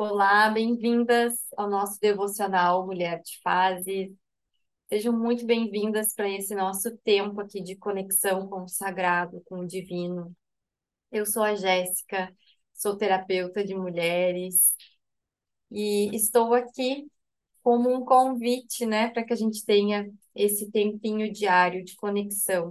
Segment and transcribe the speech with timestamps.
[0.00, 4.14] Olá, bem-vindas ao nosso devocional Mulher de Fases.
[4.88, 9.66] Sejam muito bem-vindas para esse nosso tempo aqui de conexão com o sagrado, com o
[9.66, 10.32] divino.
[11.10, 12.32] Eu sou a Jéssica,
[12.72, 14.72] sou terapeuta de mulheres
[15.68, 17.10] e estou aqui
[17.60, 22.70] como um convite, né, para que a gente tenha esse tempinho diário de conexão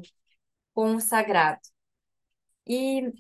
[0.74, 1.60] com o sagrado.
[2.66, 3.12] E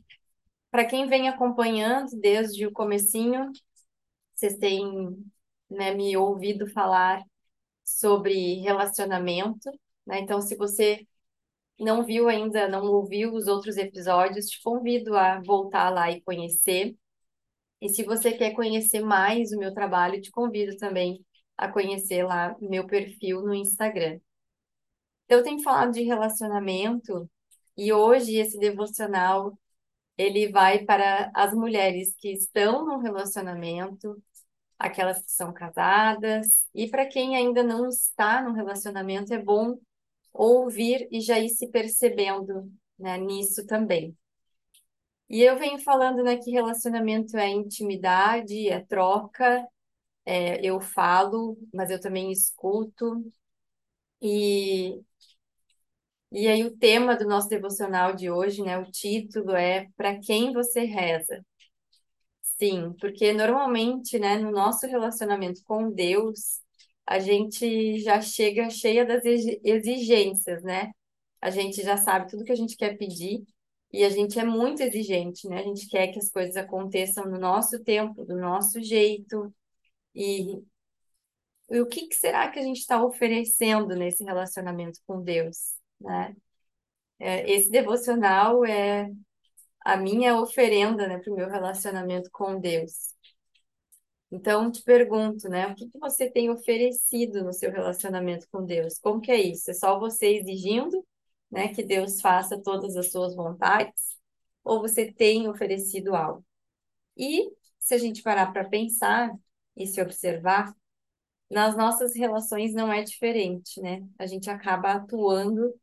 [0.71, 3.51] para quem vem acompanhando desde o comecinho,
[4.37, 5.17] vocês têm
[5.69, 7.23] né, me ouvido falar
[7.83, 9.71] sobre relacionamento,
[10.05, 10.19] né?
[10.19, 11.07] Então, se você
[11.79, 16.95] não viu ainda, não ouviu os outros episódios, te convido a voltar lá e conhecer.
[17.81, 21.25] E se você quer conhecer mais o meu trabalho, te convido também
[21.57, 24.19] a conhecer lá meu perfil no Instagram.
[25.29, 27.29] Eu tenho falado de relacionamento
[27.77, 29.57] e hoje esse devocional
[30.17, 34.21] ele vai para as mulheres que estão no relacionamento,
[34.79, 39.77] aquelas que são casadas, e para quem ainda não está no relacionamento, é bom
[40.33, 44.15] ouvir e já ir se percebendo né, nisso também.
[45.29, 49.67] E eu venho falando né, que relacionamento é intimidade, é troca,
[50.25, 53.23] é, eu falo, mas eu também escuto.
[54.21, 55.01] E,
[56.31, 60.53] e aí o tema do nosso devocional de hoje, né, o título é Para quem
[60.53, 61.43] você reza?
[62.41, 66.59] Sim, porque normalmente, né, no nosso relacionamento com Deus,
[67.05, 69.23] a gente já chega cheia das
[69.63, 70.91] exigências, né?
[71.41, 73.43] A gente já sabe tudo que a gente quer pedir
[73.93, 75.59] e a gente é muito exigente, né?
[75.59, 79.53] A gente quer que as coisas aconteçam no nosso tempo, do nosso jeito.
[80.15, 80.61] E,
[81.69, 86.35] e o que, que será que a gente está oferecendo nesse relacionamento com Deus, né?
[87.19, 89.09] É, esse devocional é
[89.85, 93.15] a minha oferenda, né, para o meu relacionamento com Deus.
[94.31, 98.99] Então, te pergunto, né, o que que você tem oferecido no seu relacionamento com Deus?
[98.99, 99.71] Como que é isso?
[99.71, 101.05] É só você exigindo,
[101.49, 104.17] né, que Deus faça todas as suas vontades?
[104.63, 106.45] Ou você tem oferecido algo?
[107.17, 109.33] E se a gente parar para pensar
[109.75, 110.73] e se observar,
[111.49, 114.05] nas nossas relações não é diferente, né?
[114.19, 115.73] A gente acaba atuando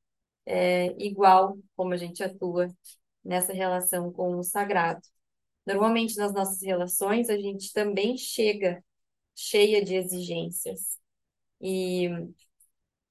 [0.47, 2.69] é, igual como a gente atua
[3.25, 5.01] nessa relação com o sagrado.
[5.67, 8.85] Normalmente, nas nossas relações, a gente também chega
[9.35, 10.99] cheia de exigências
[11.61, 12.11] e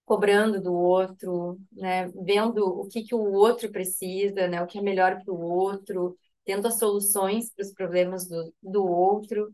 [0.06, 2.08] cobrando do outro, né?
[2.10, 4.62] Vendo o que, que o outro precisa, né?
[4.62, 8.86] O que é melhor para o outro, tendo as soluções para os problemas do, do
[8.86, 9.54] outro.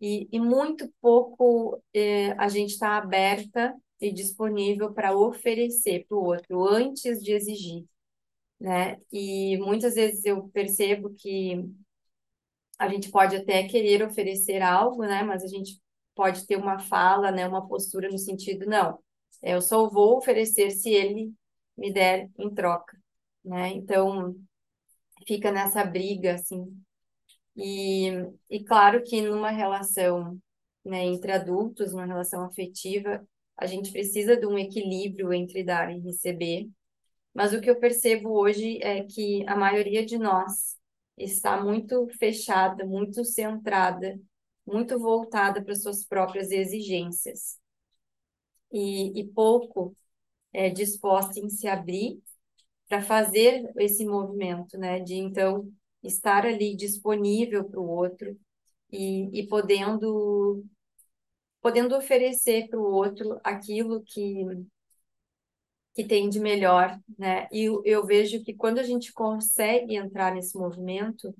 [0.00, 6.24] E, e muito pouco eh, a gente está aberta e disponível para oferecer para o
[6.24, 7.84] outro antes de exigir
[8.60, 8.98] né?
[9.12, 11.64] E muitas vezes eu percebo que
[12.78, 15.22] a gente pode até querer oferecer algo, né?
[15.22, 15.80] Mas a gente
[16.14, 17.46] pode ter uma fala, né?
[17.46, 18.98] Uma postura no sentido, não,
[19.42, 21.32] eu só vou oferecer se ele
[21.76, 22.98] me der em troca,
[23.44, 23.68] né?
[23.70, 24.36] Então,
[25.26, 26.66] fica nessa briga, assim.
[27.56, 28.10] E,
[28.50, 30.38] e claro que numa relação,
[30.84, 36.00] né, entre adultos, numa relação afetiva, a gente precisa de um equilíbrio entre dar e
[36.00, 36.68] receber,
[37.34, 40.76] mas o que eu percebo hoje é que a maioria de nós
[41.18, 44.18] está muito fechada, muito centrada,
[44.66, 47.58] muito voltada para suas próprias exigências
[48.72, 49.94] e, e pouco
[50.52, 52.20] é, disposta em se abrir
[52.88, 55.00] para fazer esse movimento, né?
[55.00, 55.70] De então
[56.02, 58.36] estar ali disponível para o outro
[58.90, 60.64] e, e podendo
[61.66, 64.44] podendo oferecer para o outro aquilo que
[65.92, 67.48] que tem de melhor, né?
[67.50, 71.34] E eu, eu vejo que quando a gente consegue entrar nesse movimento,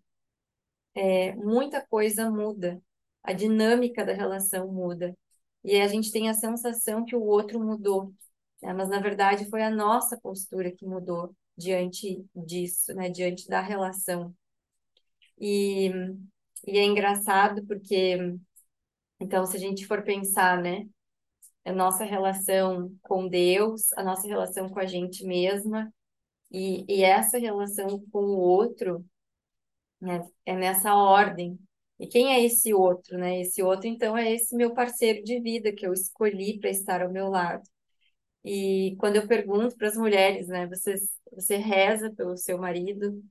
[0.97, 2.83] é, muita coisa muda,
[3.23, 5.17] a dinâmica da relação muda.
[5.63, 8.13] E a gente tem a sensação que o outro mudou,
[8.61, 8.73] né?
[8.73, 13.11] mas na verdade foi a nossa postura que mudou diante disso, né?
[13.11, 14.35] Diante da relação.
[15.39, 15.89] E,
[16.67, 18.17] e é engraçado porque,
[19.21, 20.87] então, se a gente for pensar, né?
[21.67, 25.93] a nossa relação com Deus, a nossa relação com a gente mesma
[26.51, 29.05] e, e essa relação com o outro,
[30.01, 31.59] né, é nessa ordem.
[31.99, 33.41] E quem é esse outro, né?
[33.41, 37.11] Esse outro, então, é esse meu parceiro de vida que eu escolhi para estar ao
[37.11, 37.63] meu lado.
[38.45, 40.97] E quando eu pergunto para as mulheres, né, você,
[41.33, 43.23] você reza pelo seu marido,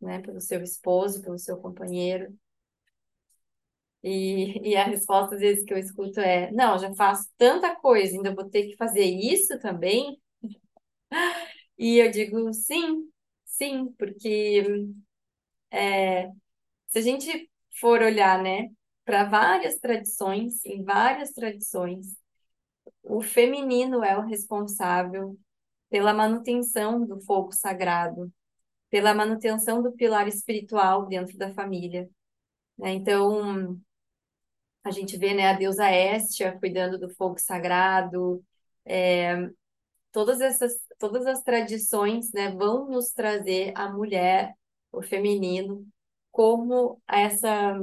[0.00, 2.36] né, pelo seu esposo, pelo seu companheiro,
[4.02, 8.16] e, e a resposta às vezes que eu escuto é: não, já faço tanta coisa,
[8.16, 10.18] ainda vou ter que fazer isso também.
[11.78, 13.10] E eu digo: sim,
[13.44, 14.64] sim, porque
[15.70, 16.28] é,
[16.88, 17.50] se a gente
[17.80, 18.68] for olhar, né,
[19.04, 22.16] para várias tradições, em várias tradições,
[23.02, 25.38] o feminino é o responsável
[25.90, 28.32] pela manutenção do fogo sagrado,
[28.90, 32.08] pela manutenção do pilar espiritual dentro da família.
[32.78, 32.92] Né?
[32.94, 33.80] Então,
[34.88, 38.42] a gente vê né, a deusa Estia cuidando do fogo sagrado,
[38.84, 39.48] é,
[40.12, 44.54] todas essas todas as tradições né, vão nos trazer a mulher,
[44.92, 45.86] o feminino,
[46.32, 47.78] como essa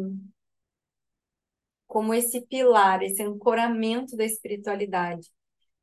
[1.88, 5.31] como esse pilar, esse ancoramento da espiritualidade.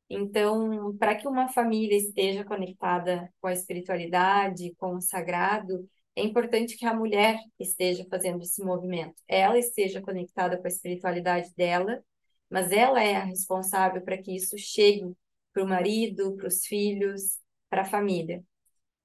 [0.09, 6.77] Então, para que uma família esteja conectada com a espiritualidade, com o sagrado, é importante
[6.77, 9.15] que a mulher esteja fazendo esse movimento.
[9.27, 12.03] Ela esteja conectada com a espiritualidade dela,
[12.49, 15.11] mas ela é a responsável para que isso chegue
[15.51, 17.39] para o marido, para os filhos,
[17.69, 18.43] para a família.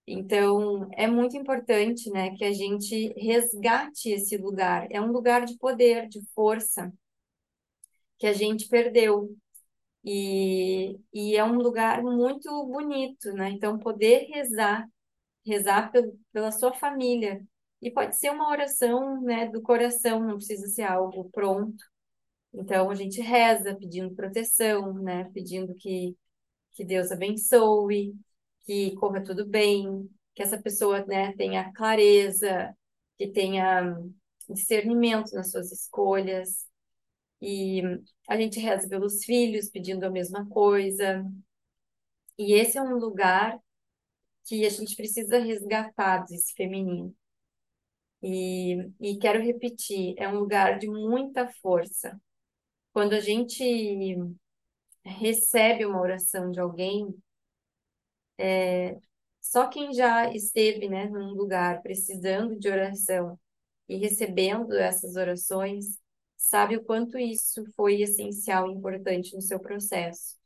[0.07, 4.87] Então, é muito importante, né, que a gente resgate esse lugar.
[4.91, 6.93] É um lugar de poder, de força,
[8.19, 9.35] que a gente perdeu.
[10.05, 13.51] E, e é um lugar muito bonito, né?
[13.51, 14.89] Então, poder rezar,
[15.49, 15.91] rezar
[16.33, 17.45] pela sua família.
[17.81, 21.85] E pode ser uma oração, né, do coração, não precisa ser algo pronto.
[22.53, 26.17] Então, a gente reza pedindo proteção, né, pedindo que,
[26.73, 28.15] que Deus abençoe,
[28.65, 32.75] que corra tudo bem, que essa pessoa, né, tenha clareza,
[33.17, 33.97] que tenha
[34.49, 36.67] discernimento nas suas escolhas.
[37.41, 37.83] E
[38.29, 41.25] a gente reza pelos filhos, pedindo a mesma coisa.
[42.39, 43.59] E esse é um lugar
[44.49, 47.15] que a gente precisa resgatar desse feminino.
[48.23, 52.19] E, e quero repetir, é um lugar de muita força.
[52.93, 54.17] Quando a gente
[55.05, 57.15] recebe uma oração de alguém,
[58.39, 58.99] é,
[59.39, 63.39] só quem já esteve, né, num lugar precisando de oração
[63.87, 65.99] e recebendo essas orações,
[66.37, 70.37] sabe o quanto isso foi essencial e importante no seu processo.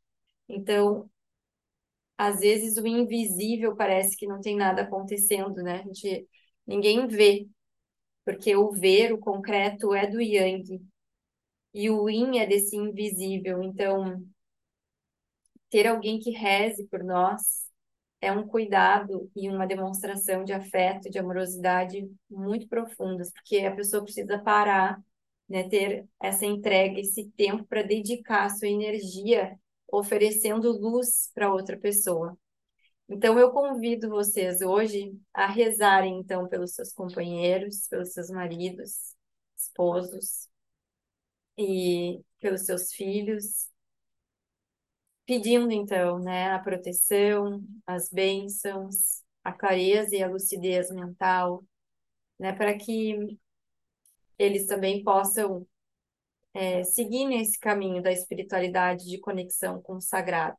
[0.48, 1.08] Então,
[2.16, 5.80] às vezes o invisível parece que não tem nada acontecendo, né?
[5.80, 6.28] A gente,
[6.66, 7.48] ninguém vê,
[8.24, 10.80] porque o ver, o concreto, é do yang,
[11.74, 13.62] e o yin é desse invisível.
[13.62, 14.24] Então,
[15.70, 17.62] ter alguém que reze por nós
[18.20, 24.04] é um cuidado e uma demonstração de afeto, de amorosidade muito profundas, porque a pessoa
[24.04, 25.00] precisa parar,
[25.48, 29.58] né, ter essa entrega, esse tempo para dedicar a sua energia
[29.92, 32.38] oferecendo luz para outra pessoa.
[33.08, 39.14] Então eu convido vocês hoje a rezarem então pelos seus companheiros, pelos seus maridos,
[39.56, 40.48] esposos
[41.58, 43.68] e pelos seus filhos,
[45.26, 51.64] pedindo então, né, a proteção, as bênçãos, a clareza e a lucidez mental,
[52.38, 53.38] né, para que
[54.38, 55.66] eles também possam
[56.54, 60.56] é, seguir nesse caminho da espiritualidade de conexão com o sagrado.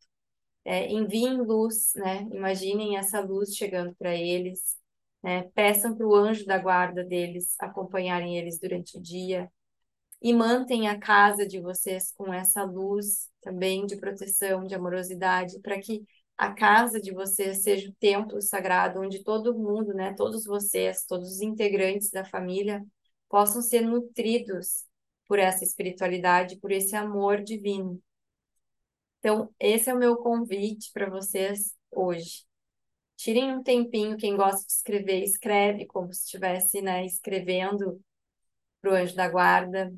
[0.65, 2.27] É, enviem luz, né?
[2.31, 4.77] Imaginem essa luz chegando para eles,
[5.21, 5.43] né?
[5.55, 9.51] Peçam para o anjo da guarda deles acompanharem eles durante o dia,
[10.21, 15.79] e mantém a casa de vocês com essa luz também de proteção, de amorosidade, para
[15.79, 16.05] que
[16.37, 21.29] a casa de vocês seja o templo sagrado onde todo mundo, né, todos vocês, todos
[21.29, 22.81] os integrantes da família
[23.29, 24.85] possam ser nutridos
[25.33, 27.99] por essa espiritualidade, por esse amor divino.
[29.17, 32.45] Então, esse é o meu convite para vocês hoje.
[33.15, 37.99] Tirem um tempinho, quem gosta de escrever, escreve como se estivesse, né, escrevendo
[38.79, 39.91] para o anjo da guarda,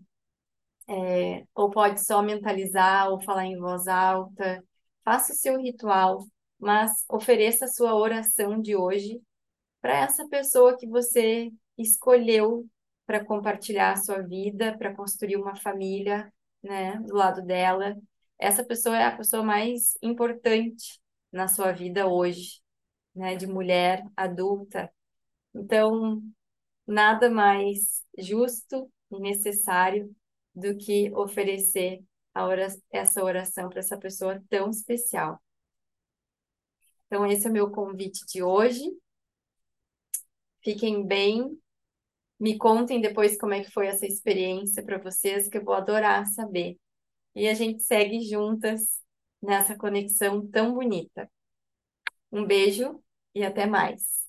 [0.87, 4.63] é, ou pode só mentalizar ou falar em voz alta.
[5.03, 6.25] Faça o seu ritual,
[6.57, 9.21] mas ofereça a sua oração de hoje
[9.81, 12.65] para essa pessoa que você escolheu
[13.05, 16.31] para compartilhar a sua vida, para construir uma família,
[16.63, 17.95] né, do lado dela.
[18.39, 20.99] Essa pessoa é a pessoa mais importante
[21.31, 22.61] na sua vida hoje,
[23.15, 24.91] né, de mulher adulta.
[25.53, 26.21] Então,
[26.87, 30.13] nada mais justo e necessário
[30.53, 32.03] do que oferecer
[32.43, 35.41] oração, essa oração para essa pessoa tão especial.
[37.07, 38.83] Então, esse é o meu convite de hoje.
[40.63, 41.57] Fiquem bem.
[42.39, 46.25] Me contem depois como é que foi essa experiência para vocês, que eu vou adorar
[46.27, 46.77] saber.
[47.35, 48.99] E a gente segue juntas
[49.41, 51.29] nessa conexão tão bonita.
[52.31, 54.24] Um beijo e até mais.